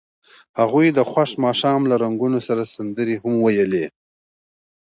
[0.59, 3.85] هغوی د خوښ ماښام له رنګونو سره سندرې هم ویلې.